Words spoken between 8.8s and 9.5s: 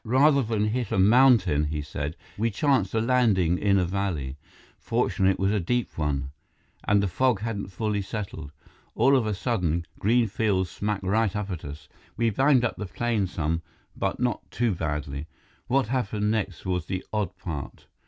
All of a